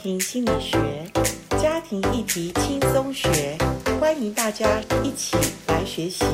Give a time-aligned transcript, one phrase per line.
[0.00, 0.78] 庭心理学，
[1.60, 3.58] 家庭议题轻松学，
[4.00, 5.36] 欢迎大家一起
[5.66, 6.24] 来学习。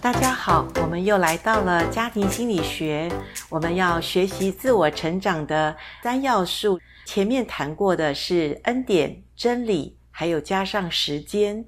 [0.00, 3.10] 大家好，我们又来到了家庭心理学，
[3.48, 6.78] 我们要学习自我成长的三要素。
[7.04, 11.64] 前面谈过的是恩典、真理，还有加上时间。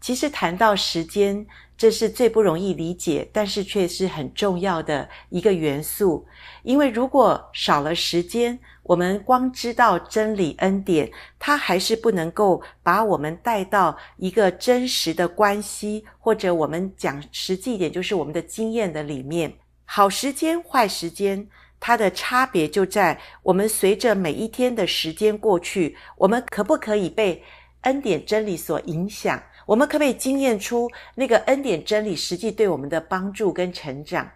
[0.00, 1.46] 其实谈到时间，
[1.76, 6.26] 这是最不容易理解，但是却是很重要的一个元素。
[6.64, 8.58] 因为如果少了时间，
[8.90, 11.08] 我们光知道真理恩典，
[11.38, 19.52] 它还是不能够把我们带到一个真实的关系，或者我们讲实际一点，就是我们的经验的里面。
[19.84, 21.46] 好时间、坏时间，
[21.78, 27.40] 它的差别就在我们随着每一天的时间过去，我们可不可以被
[27.82, 29.40] 恩典真理所影响？
[29.66, 34.28] 我们可不可以经验出那个恩典真理实际对我们的帮助跟成长？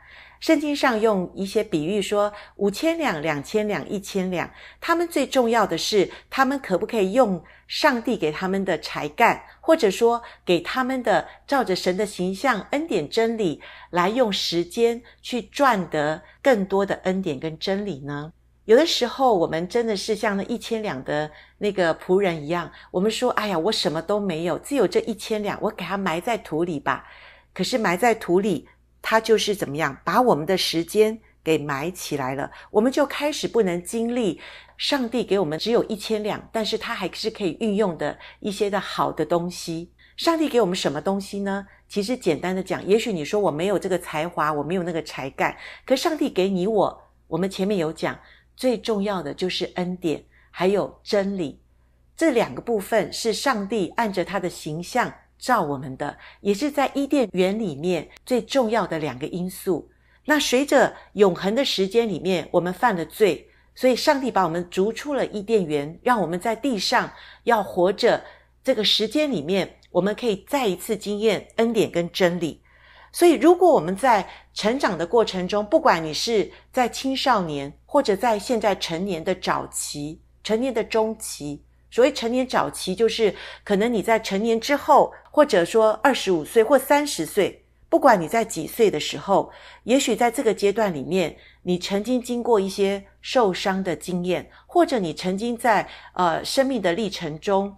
[0.44, 18.30] 圣经上用一些比喻说，五千两、两千两、一千两，他们最重要的是，他们可不可以用上帝给他们的才干，或者说给他们的照着神的形象、恩典真理，来用时间去赚得更多的恩典跟真理呢？
[18.66, 27.02] 有的时候，我们真的是像那一千两的那个仆人一样，我们说：“哎呀，我什么都没有，只有这一千两，我给它埋在土里吧。”
[27.54, 28.68] 可是埋在土里，
[29.06, 32.50] 它就是怎么样，把我们的时间给埋起来了。
[32.70, 34.40] 我们就开始不能经历
[34.78, 39.92] 上帝给我们只有一千两，但是它还是可以运用的一些的好的东西。
[40.16, 41.66] 上帝给我们什么东西呢？
[41.86, 48.18] 其实简单的讲，也许你说我没有这个才华，我没有那个才干，可上帝给你我，我们前面有讲。
[48.56, 51.60] 最重要的就是恩典，还有真理，
[52.16, 55.12] 这两个部分是上帝按着他的形象
[55.44, 59.90] 造我们的，也是在伊甸园里面最重要的两个因素。
[60.24, 67.12] 那随着永恒的时间里面，我们犯了罪，所以上帝把我们逐出了伊甸园，让我们在地上
[67.42, 68.24] 要活着。
[68.62, 72.62] 这个时间里面，我们可以再一次经验恩典跟真理。
[73.12, 81.62] 所以，如果我们在成长的过程中，不管你是在青少年，或者在现在成年的早期、成年的中期，
[81.94, 83.32] 所谓成年早期，就是
[83.62, 89.52] 可能你在成年之后，或者说二十五岁或三十岁，不管你在几岁的时候，
[89.84, 97.76] 也许在这个阶段里面，你曾经经过一些受伤的经验，或者你曾经在呃生命的历程中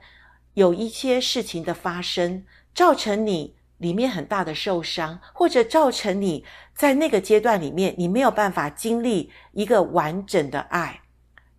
[0.55, 2.43] 有一些事情的发生，
[2.75, 3.55] 造成你。
[3.79, 6.43] 里面很大的受伤，或者造成你
[6.75, 11.03] 在那个阶段里面，你没有办法经历一个完整的爱，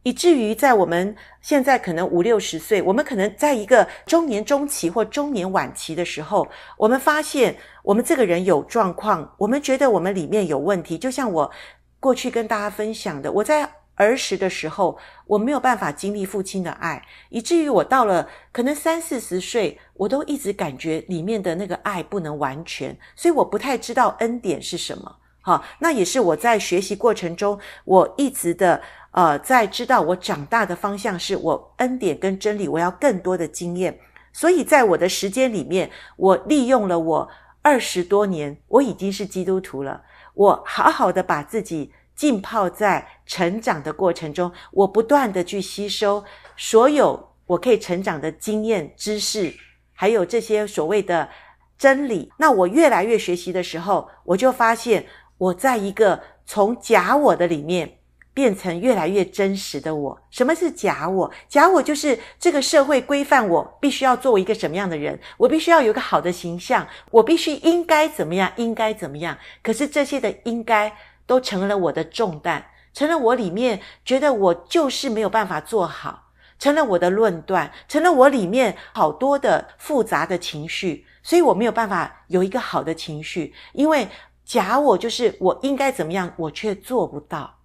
[0.07, 6.47] 以至于在我们现在可能五六十岁，我们可能在一个中年中期或中年晚期的时候，
[6.77, 7.53] 我们发现
[7.83, 11.51] 我们这个人有状况，我们觉得我们里面有问题，就像我
[11.99, 13.69] 过去跟大家分享的，我在。
[13.99, 14.95] 儿时的时候，
[15.25, 25.15] 我没有办法经历父亲的爱，以至于我到了可能三四十岁，我都一直感觉里面的那个爱不能完全，所以我不太知道恩典是什么。
[25.41, 28.79] 好，那也是我在学习过程中，我一直的
[29.17, 33.99] 呃，在知道我长大的方向是我恩典跟真理，我要更多的经验。
[34.31, 37.27] 所以在我的时间里面，我利用了我
[37.63, 40.03] 二十多年，我已经是基督徒了，
[40.35, 41.91] 我好好的把自己。
[42.15, 46.23] 浸泡在成长的过程中，我不断的去吸收
[46.55, 49.53] 所有我可以成长的经验、知识，
[49.93, 51.29] 还有这些所谓的
[51.77, 52.31] 真理。
[52.39, 55.05] 那我越来越学习的时候，我就发现
[55.37, 57.99] 我在一个从假我的里面
[58.37, 60.21] 变成越来越真实的我。
[60.29, 61.31] 什么是假我？
[61.49, 69.35] 假我就是这个社会规范我必须要做一个什么样的人，我必须要有一个好的形象，我必须应该怎么样，应该怎么样。
[69.63, 70.93] 可是这些的应该。
[71.27, 84.07] 都成了我的重担，成了我里面觉得我就是没有办法做好，成了我的论断，成了我里面好多的复杂的情绪，所以我没有办法有一个好的情绪，因为
[84.45, 87.56] 假我就是我应该怎么样，我却做不到。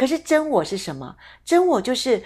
[0.00, 1.14] 可是真我是什么？
[1.44, 2.22] 真我就是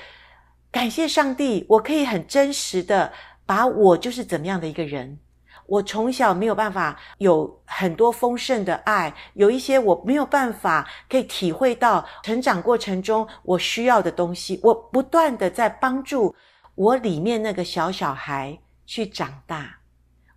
[0.70, 3.12] 感谢上帝，我可以很真实的
[3.44, 5.18] 把我就是怎么样的一个人。
[5.66, 14.60] 我从小没有办法有很多丰盛的爱，有一些我没有办法可以体会到成长过程中我需要的东西。
[14.62, 16.32] 我不断的在帮助
[16.76, 18.56] 我里面那个小小孩
[18.86, 19.80] 去长大。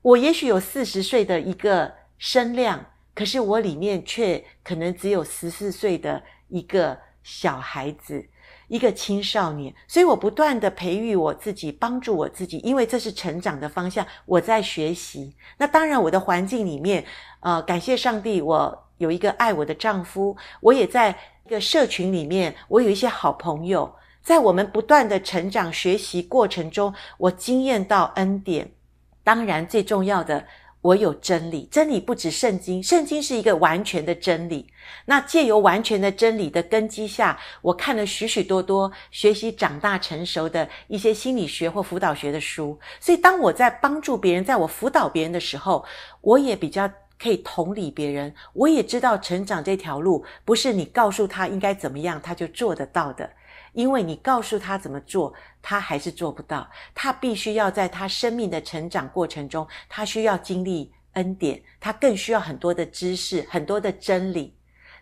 [0.01, 2.83] 我也许有四十岁的一个身量，
[3.13, 6.97] 可是我里面却可能只有十四岁的一个
[7.27, 8.25] 小孩子。
[8.69, 14.05] 一个青少年，所以我不断的培育我自己，帮助我自己，因为这是成长的方向。
[14.25, 15.35] 我在学习。
[15.57, 17.05] 那当然，我的环境里面，
[17.41, 23.93] 呃，感谢上帝，我有一个爱我的丈夫，我也在一个社群里面，我有一些好朋友。
[24.21, 28.71] 在我们不断的成长学习过程中，我经验到恩典。
[29.23, 30.45] 当然，最重要的。
[30.81, 34.67] 我有真理，真理不止圣经，圣经是一个完全的真理。
[35.05, 42.79] 那借由完全的真理的根基下，我看了许许多多学习长大成熟的一些心理学或辅导学的书。
[42.99, 45.83] 所以，当我在帮助别人，在我辅导别人的时候，
[46.21, 46.89] 我也比较
[47.19, 48.33] 可以同理别人。
[48.53, 53.29] 我也知道成长这条路不是你告诉他应该怎么样，他就做得到的。
[53.77, 55.31] 因为你告诉他怎么做，
[55.61, 56.67] 他还是做不到。
[56.95, 64.57] 他必须要在他生命的成长过程中，他需要经历恩典，他更需要很多的知识、很多的真理。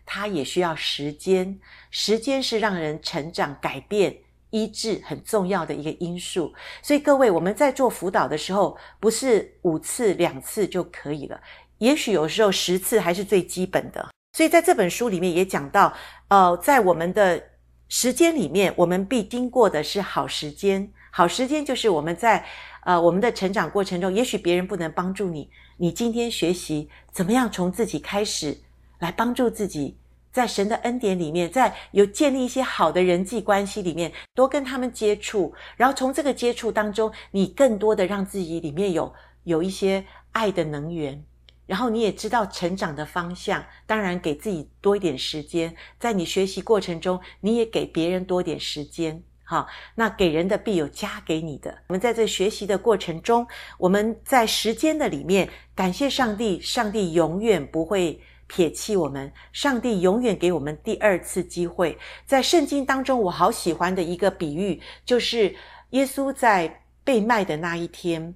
[0.05, 1.57] 他也需要时间，
[1.89, 4.13] 时间是让人成长、改变、
[4.49, 6.53] 医治很重要的一个因素。
[6.81, 11.39] 所以各位，我们在做辅导的时候，不是五次、两次就可以了，
[11.77, 14.09] 也许有时候十次还是最基本的。
[14.33, 15.93] 所以在这本书里面也讲到，
[16.27, 17.41] 呃，在我们的。
[17.87, 20.91] 时间里面，我们必经过的是好时间。
[21.11, 22.45] 好时间就是我们在
[22.83, 28.57] 呃我们的成长过程中，也许别人不能帮助你，你今天学习怎么样从自己开始
[28.99, 29.95] 来帮助自己，
[30.33, 40.03] 在神的恩典里面，在有建立一些好的人际关系里面，多跟他们接触，然后从这个接触当中，你更多的让自己里面有有一些
[40.33, 41.23] 爱的能源。
[41.65, 51.75] 然后你也知道成长的方向，当然给自己多一点时间，在你学习过程中，你也给别人多点时间，好，那给人的必有加给你的。
[51.87, 53.47] 我们在这学习的过程中，
[53.79, 61.97] 我们在时间的里面，感谢上帝，上帝永远不会撇弃我们，上帝永远给我们第二次机会。
[62.27, 65.55] 在圣经当中，我好喜欢的一个比喻，就是
[65.89, 68.35] 耶稣在被卖的那一天，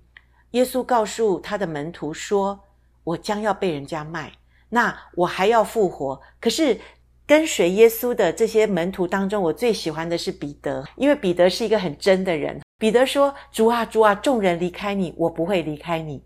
[0.52, 2.60] 耶稣告诉他的门徒说。
[3.04, 4.32] 我将要被人家卖，
[4.70, 6.20] 那我还要复活。
[6.40, 6.80] 可是
[7.26, 12.60] 跟随耶稣的这些门徒当中，我最喜欢的是彼得，因为彼得是一个很真的人。
[12.78, 16.24] 彼得说：“主啊，主啊，众人离开你，我不会离开你。”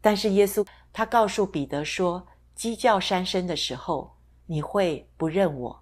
[0.00, 2.26] 但是耶稣他告诉彼得说
[2.56, 4.10] ：“鸡叫三声的时候，
[4.46, 5.78] 你会不认我？”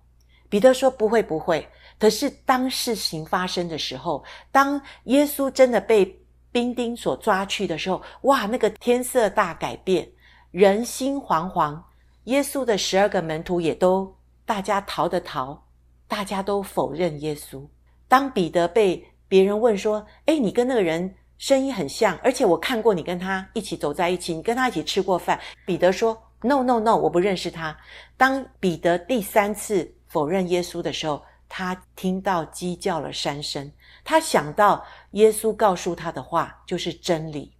[0.51, 1.67] 彼得说：“不会，不会。”
[2.01, 6.21] 可是当事情发生的时候，当耶稣真的被
[6.51, 10.09] 兵丁所抓去的时候，哇，那个天色大改变。
[10.51, 11.83] 人心惶惶，
[12.25, 14.17] 耶稣的十二个门徒也都
[14.47, 15.67] 大家逃的逃，
[16.07, 17.67] 大家都否认耶稣。
[18.09, 27.77] 当彼得被别人问说：“诶，你跟那个人声音很像，而且我看过你跟他一起走在一起，你跟他一起吃过饭。”彼得说：“No, no, no，我不认识他。”
[28.17, 33.71] 当彼得第三次否认耶稣的时候，他听到鸡叫了三声，
[34.03, 37.53] 他想到耶稣告诉他的话就是真理。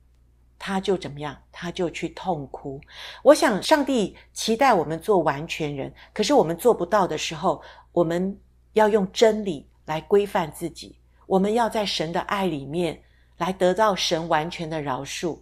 [0.59, 1.37] 他就怎么样？
[1.53, 2.81] 他就去痛哭。
[3.23, 7.63] 我想，上帝期待我们做完全人，可是我们做不到的时候，
[7.93, 8.37] 我们
[8.73, 10.99] 要用真理来规范自己。
[11.27, 13.01] 我们要在神的爱里面
[13.37, 15.39] 来得到神完全的饶恕。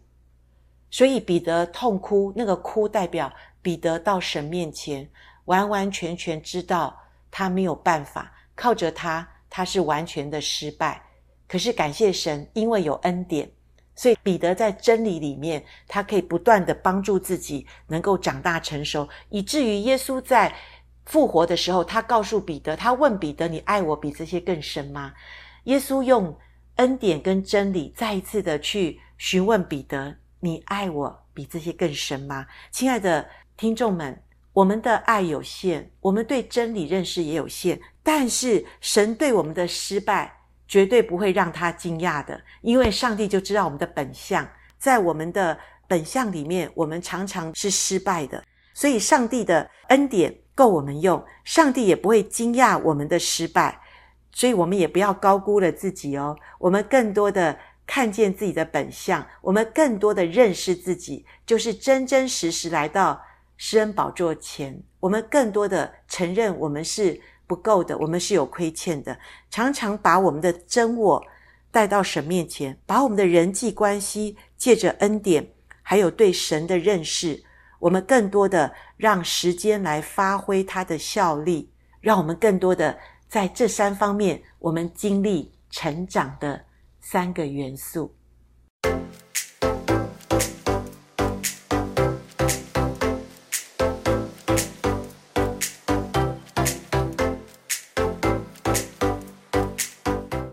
[0.90, 5.08] 所以彼得痛哭，那个哭代表彼得到神面前，
[5.46, 6.96] 完完全全知道
[7.30, 11.02] 他没有办法，靠着他，他是完全的失败。
[11.48, 13.50] 可是感谢神，因为有恩典。
[13.96, 20.54] 所以彼得在真理里面，他可以不断的帮助自己能够长大成熟，以至于耶稣在
[21.06, 25.14] 复活的时候，他告诉彼得，他问彼得：“你爱我比这些更深吗？”
[25.64, 26.36] 耶稣用
[26.76, 33.26] 恩典跟真理再一次的去询问彼得：“你爱我比这些更深吗？”亲爱的
[33.56, 34.22] 听众们，
[34.52, 40.35] 我们的爱有限，我们对真理认识也有限，但是神对我们的失败。
[40.68, 45.56] 绝对不会让他惊讶的，因为上帝就知道我们的本相，在我们的
[45.86, 48.42] 本相里面，我们常常是失败的，
[48.74, 53.80] 所以上帝的恩典够我们用，上帝也不会惊讶我们的失败，
[54.32, 57.56] 所以我们也不要高估了自己哦，我们更多的
[57.86, 63.22] 看见自己的本相，我们更多的认识自己，就是真真实实来到
[63.56, 67.20] 施恩宝座前，我们更多的承认我们是。
[67.46, 69.18] 不够的，我们是有亏欠的。
[69.50, 71.24] 常常把我们的真我
[71.70, 77.42] 带到神面前，把我们的人际关系借着恩典，还有对神的认识，
[77.78, 82.98] 我们更多的让时间来发挥它的效力，让我们更多的
[83.28, 86.64] 在这三方面，我们经历成长的
[87.00, 88.14] 三个元素。